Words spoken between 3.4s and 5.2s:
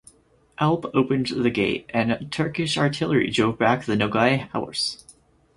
back the Nogai horse.